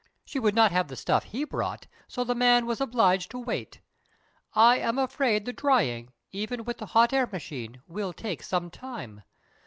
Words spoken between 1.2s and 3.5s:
he brought, so the man was obliged to